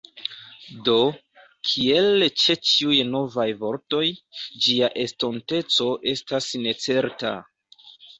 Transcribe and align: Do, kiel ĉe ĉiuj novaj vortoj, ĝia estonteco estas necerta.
Do, 0.85 0.93
kiel 1.71 2.23
ĉe 2.43 2.55
ĉiuj 2.69 2.97
novaj 3.09 3.45
vortoj, 3.59 4.01
ĝia 4.65 4.89
estonteco 5.03 5.91
estas 6.15 6.49
necerta. 6.65 7.35